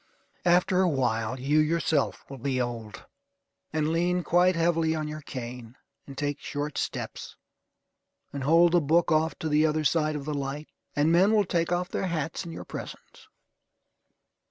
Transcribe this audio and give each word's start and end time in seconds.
After 0.45 0.81
a 0.81 0.89
while 0.89 1.39
you 1.39 1.59
yourself 1.59 2.25
will 2.27 2.39
be 2.39 2.59
old, 2.59 3.05
and 3.71 3.89
lean 3.93 4.23
quite 4.23 4.55
heavily 4.55 4.95
on 4.95 5.07
your 5.07 5.21
cane, 5.21 5.75
and 6.07 6.17
take 6.17 6.39
short 6.39 6.79
steps, 6.79 7.35
and 8.33 8.43
hold 8.43 8.71
the 8.71 8.81
book 8.81 9.11
off 9.11 9.37
to 9.37 9.47
the 9.47 9.63
other 9.67 9.83
side 9.83 10.15
of 10.15 10.25
the 10.25 10.33
light. 10.33 10.69
And 10.95 11.11
men 11.11 11.35
will 11.35 11.45
take 11.45 11.71
off 11.71 11.89
their 11.89 12.07
hats 12.07 12.43
in 12.43 12.51
your 12.51 12.65
presence. 12.65 13.27